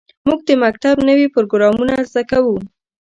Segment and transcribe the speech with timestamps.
[0.27, 2.55] موږ د مکتب نوې پروګرامونه زده کوو.